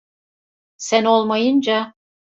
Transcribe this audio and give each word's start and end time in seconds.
Sen 0.77 1.05
olmayınca 1.05 1.93